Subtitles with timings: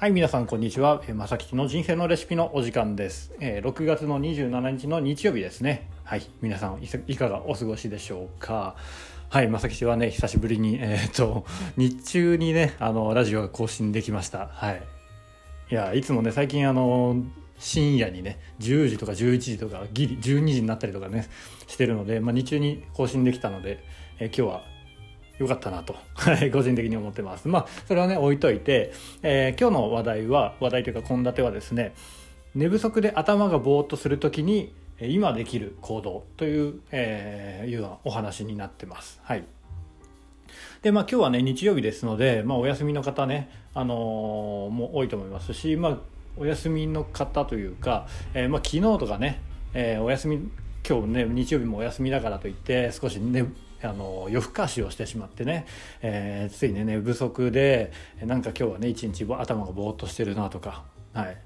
[0.00, 1.02] はい、皆さんこんにちは。
[1.12, 3.34] まさきちの人生のレシピのお時間です。
[3.38, 5.90] えー6月の27日の日曜日ですね。
[6.04, 8.76] はい、皆さんいかがお過ごしでしょうか。
[9.28, 11.44] はい、まさきちはね、久しぶりに、えっ、と、
[11.76, 14.48] 日中にね、あの、ラジオが更新できました。
[14.54, 14.82] はい。
[15.70, 17.22] いや、いつもね、最近あの、
[17.58, 21.28] 深夜にね、10時とか11時とか、ギリ、12時になったりとかね、
[21.66, 23.84] してるので、まあ、日中に更新できたので、
[24.18, 24.69] えー今日は
[25.40, 25.96] 良かったなと、
[26.52, 27.48] 個人的に思ってます。
[27.48, 28.92] まあ、それはね、置いといて、
[29.22, 31.94] えー今日の話題は、話題というか献立はですね、
[32.54, 39.18] 寝不足で頭がぼーっとするときに、え今できる行動という、えーいうようなお話になってます。
[39.22, 39.44] はい。
[40.82, 45.98] で、まあ今日はね、日曜日ですので、まあお休みの方ね、あのーもう多いと思いますし、まあ
[46.36, 49.40] お休みの方というか、えーまあ昨日とかね、
[49.72, 50.50] えーお休み、
[50.86, 53.46] 今日ね、日曜日もお休みだからといって、少しね、
[53.82, 55.66] あの夜更かしをしてしまってね、
[56.02, 61.36] えーついね寝不足でえなんか今日はね一日頭がぼーっとしてるなとかはい。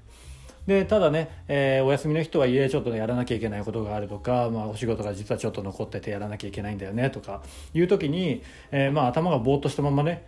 [0.67, 7.43] でただね、えーお休みの人はいえちょっとねやらなきゃいけないことがあるとか、まあ、お仕事が実はちょっと残っててやらなきゃいけないんだよねとか
[7.73, 10.25] いう時に、えーまあ、頭がぼーっとしたままね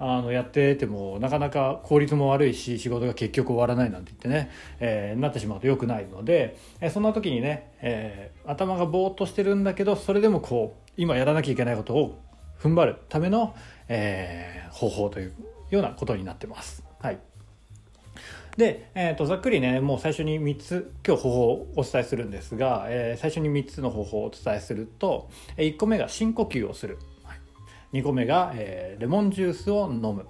[0.00, 12.20] あのやっててもなかなか効率も悪いし仕事が結局終わらないなんて言ってね、えーなってしまうと良くないので、えそんな時にね、え頭がぼーっとしてるんだけどそれでもこう今やらなきゃいけないことを
[12.60, 13.54] 踏ん張るための、
[13.88, 15.32] えー方法という
[15.70, 16.84] ようなことになってます。
[17.00, 17.18] はい。
[18.56, 26.98] で、えー、とざっくりねもう最初に3つ今日方法をお伝えするんですが、えー最初に3つの方法をお伝えすると、1個目が深呼吸をする、
[27.92, 30.26] 2個目が、えーレモンジュースを飲む。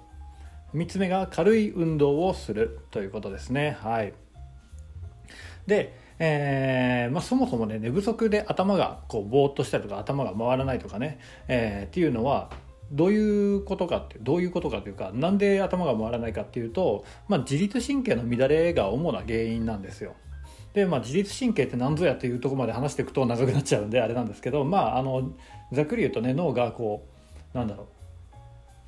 [0.75, 3.75] 3つ目が軽い運動をするということですね。
[3.81, 4.13] はい。
[5.65, 12.49] で、えーまあ、そもそもね寝不足で頭がこうぼーっとしたりとか頭が回らないとかね、えーっていうのは
[12.91, 20.15] どういうことかってどういうことかというかなんで頭が回らないかっていうと、まあ、自律神経の乱れが主な原因なんですよ。
[20.73, 25.31] で、まあ、自律神経って何ぞやっていうとこまで話していくと長くなっちゃうんであれなんですけど、まあ、あの
[25.71, 27.07] ざっくり言うとね脳がこ
[27.53, 27.87] うなんだろう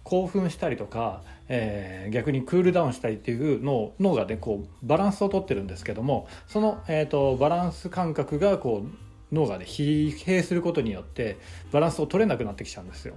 [0.03, 11.37] 興奮したりとか、えー逆にクールダウンしたりっていうのを脳がねこうバランスをとってるんですけどもその、えー、とバランス感覚がこう脳がね疲弊することによって
[11.71, 13.15] バランスを取れなくなってきちゃうんですよ。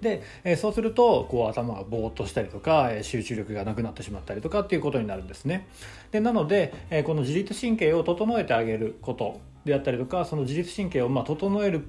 [0.00, 5.66] で、えーそうするとこう頭がぼーっとしたりとか、えー集中力がなくなってしまったりとかっていうことになるんですね。
[6.10, 11.88] でなので、えーこの自律神経を整えてあげることであったりとかその自律神経をま整える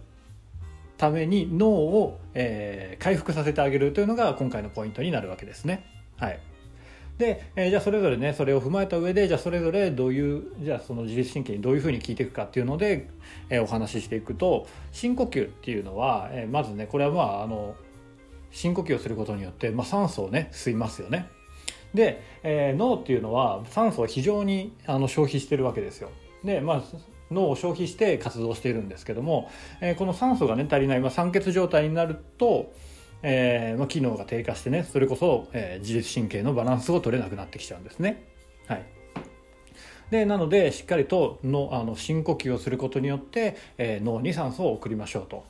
[0.98, 5.86] ために脳を、えー回復させてあげるというのが今回のポイントになるわけですね。
[6.18, 6.40] はい。
[7.18, 13.10] で、えーじゃあそれぞれねそれを踏まえた上でじゃあそれぞれどういうじゃあその自律神経にどういうふうに効いていくかっていうので、
[13.50, 17.76] えーお話ししていくと深呼吸っていうのは、えーまずねこれはまああの
[18.52, 21.28] 深呼吸をすることによって、まあ、酸素をね吸いますよね。
[21.94, 26.10] で、えー脳っていうのは酸素を非常にあの消費してるわけですよ。
[26.44, 26.84] でまあ
[27.32, 29.50] 脳を消費して活動しているんですけども、
[29.82, 32.74] えーこの酸素がね足りない、まあ、酸欠状態になると、
[33.24, 38.24] えーまあ、機能が低下してねそれこそ、えー自律神経のバランスを取れなくなってきちゃうんですね。
[38.68, 38.86] はい
[40.12, 45.46] でなのでしっかりとのあの深呼吸をすることによって、えー脳に酸素を送りましょうと。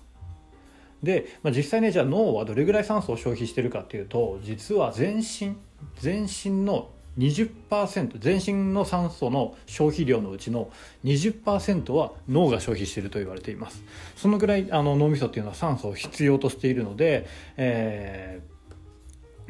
[1.04, 5.56] で、まあ、実際ねじゃあ脳はどれぐらい酸素を消費してるかっていうと実は全身
[6.00, 10.70] 全身の20%全身の酸素の消費量のうちの
[11.04, 13.84] 20%は脳が消費していると言われています
[14.16, 17.28] そのぐらいあの脳みそっていうのは酸素を必要としているので、
[17.58, 18.56] えー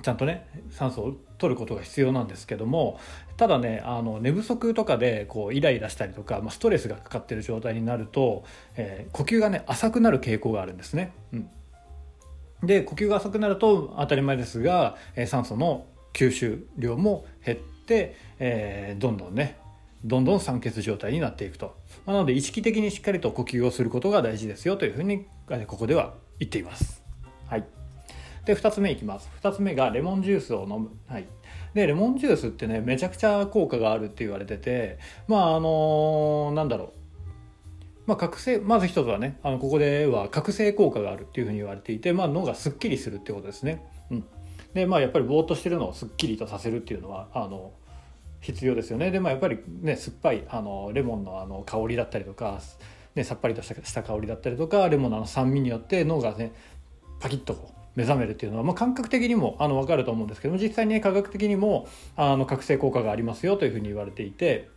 [0.06, 3.00] ちゃんとね酸素を取ることが必要なんですけども
[3.38, 8.44] ただねあの寝不足とかでこうイライラしたりとか、まあ、ストレスがかかってる状態になると、
[8.76, 11.12] えー呼吸がね浅くなる傾向があるんですね。
[11.34, 11.50] うん
[12.64, 19.58] で呼吸が浅くなると当たり前ですが、えー酸素の吸収量も減って、えーどんどんね
[20.04, 25.26] どんどん酸欠状態になっていくと、まあなので意識的にしっかりと呼吸をすることが大事ですよというふうに
[25.68, 27.04] ここでは言っています。
[27.48, 27.66] はい。
[28.46, 29.30] で2つ目いきます。
[29.42, 31.26] 2つ目がレモンジュースを飲む、はい、
[31.74, 36.90] でレモンジュースってねめちゃくちゃ効果があるって言われててまああのなんだろう。
[38.06, 43.84] まあ、覚醒まず一つはねあのここでは覚醒効果があるっていうふうに言われていて、まあ、脳がすっきりするってことですね。
[44.12, 44.26] うん、
[44.76, 47.72] でまあやっぱりぼーっとしてるのをすっきりとさせるっていうのはあの
[48.42, 49.10] 必要ですよね。
[49.10, 52.60] でまあやっぱりね酸っぱいあのレモンのあの香りだったりとか、
[53.16, 56.54] ね、さっぱりとしたした香りだったりとかレモンのあの酸味によって脳がね
[57.22, 61.88] パキッとこう目覚めるっていうのは、まあ、感覚的にもあの分かると思うんですけども実際に、ね、科学的にも
[62.18, 64.68] あの覚醒効果がありますよというふうに言われていて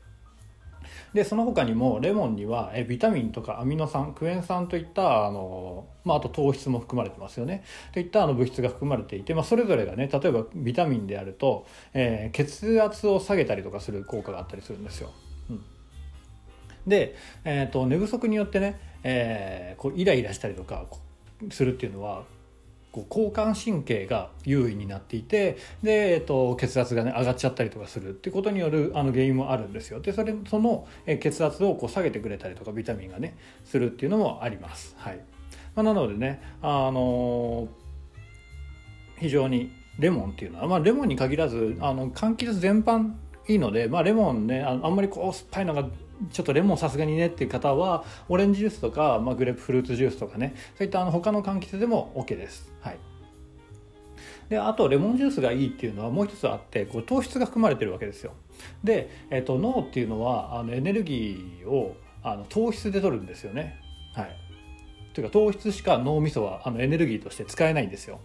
[1.14, 15.10] でその他にもレモンにはえビタミンとかアミノ酸クエン酸といったあの、まあ、あと糖質も含まれてますよねといったあの物質が含まれていて、まあ、それぞれがね例えばビタミンであると、えー、血圧を下げたりとかする効果があったりするんですよ。
[15.50, 15.64] うん、
[16.86, 20.86] で、えーと、寝不足によってね、えー、こうイライラしたりとか
[21.50, 22.24] するっていうのは
[22.92, 28.10] こう交感神経が優位になっていてで、えっと、血圧がね上がっちゃったりとかする。
[28.10, 30.00] っていうことによるあの原因もあるんですよ。
[30.00, 30.86] でそれその
[31.20, 34.94] 血圧をこう下げてくれたりとかビタミンがねするっていうのもあります。
[34.98, 35.20] はい。
[35.74, 37.68] まあ、なのでねあの
[39.18, 43.12] 非常にレモンっていうのは、まあ、レモンに限らずあの柑橘全般
[43.48, 45.88] いいので、まあ、レモンねあんまりこう酸っぱいのが
[46.32, 52.72] ちょっとレモンさすがにねっていう方はオレンジジュースとか、まあ、グレープフルーツジュースとかねそういったあの他の柑橘でも OK です。
[52.80, 52.98] はい
[54.48, 58.32] であとレモンジュースがいいっていうのはもう一つあってこう糖質が含まれてるわけですよ。
[58.82, 63.80] で、えーと、脳っていうのはあのエネルギーをあの糖質で取るんですよね。
[64.14, 64.36] はい、
[65.12, 68.20] というか糖質しか脳みそはあのエネルギーとして使えないんですよ。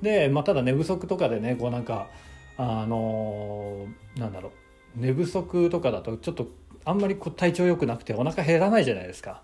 [0.00, 2.08] で、まあ、ただ寝不足とかでねこうなんか
[2.56, 4.50] あのー、なんだろ
[4.96, 6.48] う寝不足とかだとちょっと
[6.84, 9.42] あんまり体調良くなくてお腹減らないじゃないですか。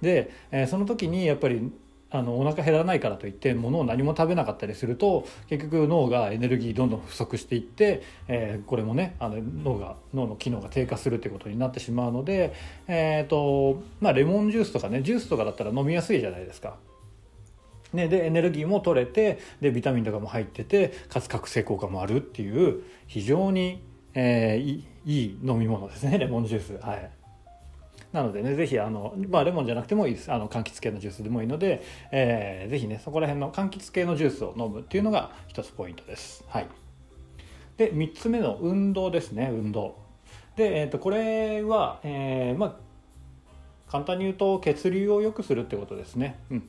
[0.00, 1.70] で、えー、その時にやっぱり
[2.12, 12.52] あのお腹減らないからといって物を何も食べなかったりすると結局脳がエネルギーどんどん不足していって、えー、これもねあの脳が脳の機能が低下するということになってしまうので、
[12.88, 16.76] えーとまあ、レモンジュースとかねジュースとかだったら飲みやすいじゃないですか。
[17.92, 23.82] ね、でエネルギーも取れてでビタミンとかも入っててかつ覚醒効果もあるっていう非常に、
[24.14, 26.78] えー、いい飲み物ですね レモンジュース。
[26.84, 27.10] はい。
[28.12, 30.32] なのでね是非あの、まあ、レモンじゃなくてもいいです。
[30.32, 36.44] あの柑橘系のジュースでもいいので、えー、ぜひねそこら辺の柑橘系のジュースを飲むっていうのが一つポイントです。
[36.48, 36.66] はい。
[37.76, 39.96] で3つ目の運動ですね運動。
[40.56, 42.90] で、えー、とこれは、えー、まあ
[43.90, 46.38] 簡単に言うと血流を良くするってことですね。
[46.50, 46.68] うん。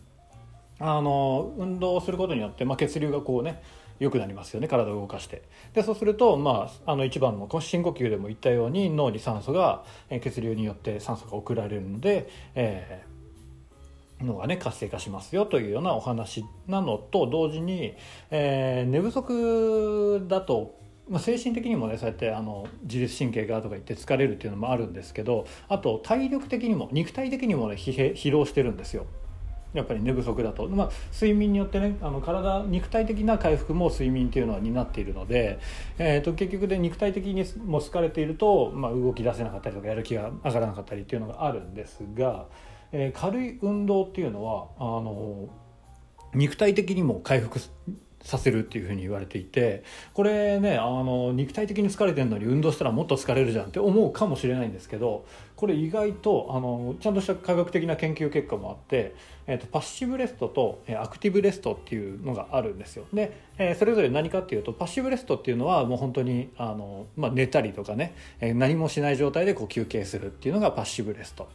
[0.80, 3.62] あの運動をすることによって、まあ、血流がこうね
[4.02, 5.44] 良くなりますよね体を動かして
[5.76, 9.84] でそうすると、まあ、あの一番の深呼吸でも言ったように脳に酸素が
[10.22, 17.94] 血流によって酸素が送られるので、えー、脳がね活性化しますよというようなお話なのと同時に、
[18.32, 29.06] えー、寝不足だとまあ、精神的にもねそうやってあの自律神経がとか言って疲れるっていうのもあるんですけどあと体力的にも肉体的にもね疲労してるんですよ。
[29.74, 35.60] やっぱり寝不足だと、まあ、睡眠によってねあの体肉体的な回復も睡眠っていうのは担っているので、
[35.98, 42.48] えーと、結局で肉体的にも疲れていると、まあ、動き出せなかったりとかやる気が上がらなかったりっていうのがあるんですが、
[42.92, 45.50] えー、軽い運動っていうのはあの
[46.34, 47.60] 肉体的にも回復
[48.24, 49.84] させるっていうふうに言われていて
[50.14, 55.26] これねあの肉体的に疲れてるのに運動したらもっと疲れるじゃんって思うかもしれないんですけど
[55.56, 59.14] これ意外とあのちゃんとした科学的な研究結果もあって、
[59.46, 63.06] えーと、パッシブレストとアクティブレストっていうのがあるんですよ。
[63.14, 71.48] で、えー、それぞれ何かっていうとパッシブレストっていうのはもう本当にあの、まあ、寝たりとかね、え、何もしない状態でこう休憩するっていうのがパッシブレスト。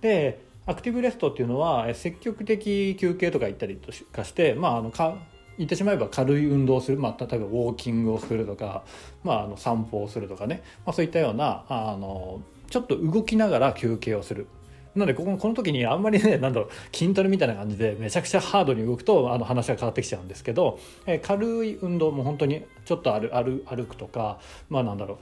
[0.00, 5.16] でアクティブレストっていうのは積極的休憩とか言ったりとかして、まあ、あのか
[5.58, 8.84] 言ってしまえば軽い運動をする、まあ、例えばウォーキングをするとか、
[9.24, 14.46] まあ、あの散歩をするとかね、まあ、そういったようなあのちょっと動きながら休憩をする。
[14.94, 24.38] なのでこここの時にあんまりねなんだろう筋トレみたいな感じでめちゃくちゃハードに動くとあの話が変わってきちゃうんですけど、え軽い運動も本当にちょっと歩歩歩くとか
[24.70, 25.18] まあなんだろ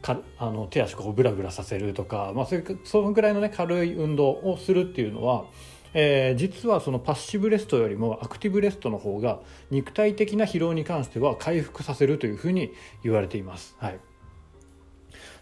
[0.00, 5.44] うかあの手足こうブラブラさせるとか、まあ、そういうそのぐらいのね軽い運動をするっていうのは
[5.94, 9.40] えー、実はそのパッシブレストよりもアクティブレストの方が
[9.70, 13.76] 肉体的な疲労に関しては回復させるというふうに言われています。
[13.78, 13.98] はい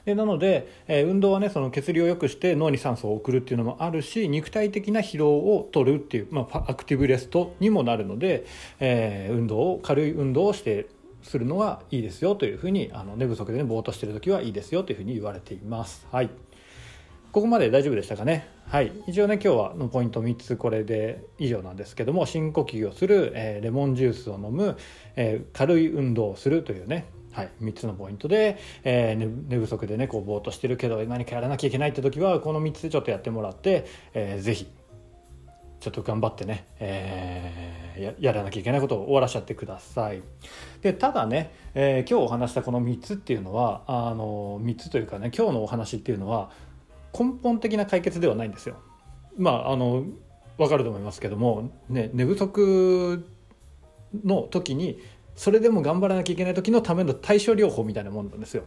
[0.06, 8.46] でなので、えー、運動はねその血流を良くして脳に酸素を送るっていうのもあるし肉体的な疲労を取るっていう、まあ、アクティブレストにもなるので、
[8.78, 10.86] えー、運動を軽い運動をして
[11.22, 16.06] するのがいいですよというふうにあの寝不足でねぼーっとしてる時はいいですよというふうに言われています。
[16.12, 16.30] はい
[17.36, 18.48] ここまで大丈夫でしたかね？
[18.66, 24.78] はい一応ね今日はのポイント3つこれで以上なんですけども深呼吸をする、えー、レモンジュースを飲む、
[25.16, 34.66] えー、軽い運動をするというねはい、3つのポイントで、えー、寝不足でねこうぼーっとしてるけど何かやらなきゃいけないって時はこの3つでちょっとやってもらって、えー、ぜひ
[35.80, 40.22] ちょっと頑張ってね、えー、ややらなきゃいけないことを終わらしちゃってください。
[40.80, 46.50] でただね、えー、今日お話したこの3つっていうのはあの3つというかね今日のお話っていうのは
[47.12, 48.76] 根本的な解決ではないんですよ。
[49.36, 50.04] まああの
[50.58, 53.26] 分かると思いますけども、ね、寝不足
[54.24, 54.98] の時に
[55.34, 58.64] それでも頑張らなきゃいけない時のための対処療法みたいなもんなんですよ。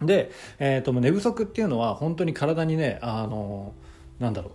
[0.00, 3.74] で、えー、と寝不足っていうのは本当に体にねあの
[4.18, 4.52] なんだろう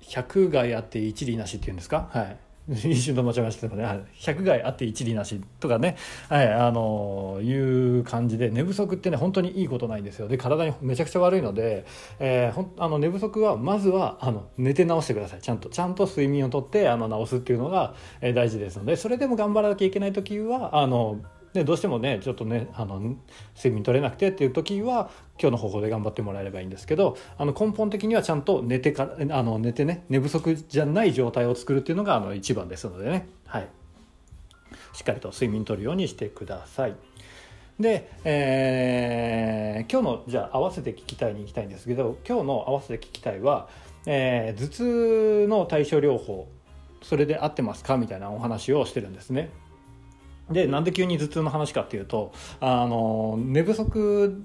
[0.00, 2.08] 百害あって一理なしっていうんですか？
[2.12, 2.36] はい
[2.68, 5.96] 一瞬と間違えましたけどね百害あって一理なしとかね、
[6.28, 7.52] はい、あのい
[8.00, 10.28] う感じで寝不足ってね本当にいいことないんですよ。
[10.28, 11.86] で体にめちゃくちゃ悪いので、
[12.18, 15.40] えー、ほんあの寝不足はまずはあの寝て治してください。
[15.40, 15.68] ちゃんと。
[15.68, 18.96] ちゃんと睡眠をとってあの治すっていうのが、えー、大事ですので。
[18.96, 21.20] それでも頑張らなきゃいけない時はあの
[21.56, 23.00] でどうしてもねちょっとねあの
[23.56, 25.10] 睡眠取れなくてっていう時は
[25.40, 33.68] 今日の方法で頑張ってもらえればいいんですけどあの根本的にはちゃんと寝てかあの寝てね寝不足じゃない状態を作るっていうのがあの一番ですのでね、はい、
[34.92, 36.96] しっかりと睡眠取るようにしてください。
[37.80, 43.68] で、えー、今日のじゃあ合わせて聞きたいに行きたいんですけど今日の合わせて聞きたいは、
[44.06, 46.48] えー、頭痛の対処療法
[47.02, 49.50] それで合ってますかみたいなお話をしてるんですね。
[50.50, 54.42] でなんで急に頭痛の話かっていうとあの寝不足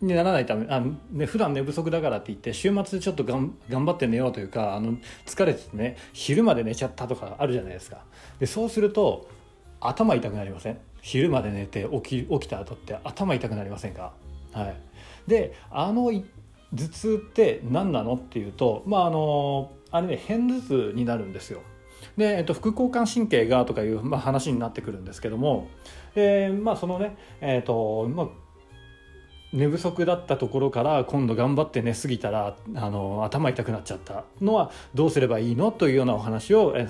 [0.00, 0.80] にならないためあ、
[1.10, 4.94] ね、普段寝不足だからって言って週末ちょっとがん頑張って寝ようというかあの
[5.26, 7.98] 疲れててね昼まで寝ちゃったとかあるじゃないですか。
[8.40, 9.28] でそうすると
[9.80, 10.78] 頭痛くなりません？
[11.00, 14.12] 昼まで寝て起き起きた後って頭痛くなりませんか？
[14.52, 14.76] はい。
[15.26, 16.12] であの
[16.72, 21.62] 頭痛って何なのっていうとまああのあれね片頭痛になるんですよ
[22.16, 25.68] で、えっと、副交感神経がとかいう、まあ、話になってくるんですけども、
[26.14, 28.28] えー、まあそのねえっ、とまあ
[29.52, 36.88] 寝不足だったところから今度頑張って寝すぎたらあの頭痛くなっちゃったのはどうすればいいのというようなお話を、え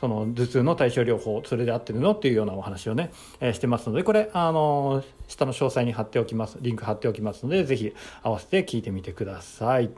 [0.00, 9.90] その頭痛の対処療法それで合ってるのっていうようなお話をね、えしてますのでこれあの下の詳細に貼っておきますリンク貼っておきますので是非合わせて聞いてみてください。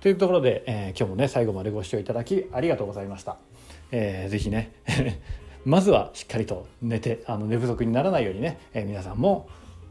[0.00, 3.36] というところで、えー、今日もね最後までご視聴いただきありがとうございました。
[3.90, 4.72] えー、ぜひね
[5.64, 9.48] まずはしっかりと寝てあの寝不足にならないようにね、えー、皆さんも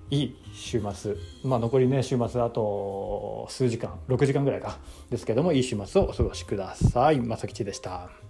[0.10, 4.78] いい週末まあ残りね週末あと数時間6時間ぐらいか
[5.10, 7.20] ですけどもいい週末をお過ごしください。
[7.20, 8.27] まさきちでした。